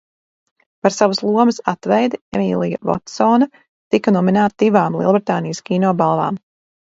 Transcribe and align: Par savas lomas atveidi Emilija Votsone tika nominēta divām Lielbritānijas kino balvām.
Par 0.85 0.93
savas 0.93 1.19
lomas 1.25 1.59
atveidi 1.71 2.19
Emilija 2.39 2.79
Votsone 2.89 3.47
tika 3.95 4.15
nominēta 4.15 4.59
divām 4.65 4.97
Lielbritānijas 5.03 5.61
kino 5.69 5.93
balvām. 6.01 6.41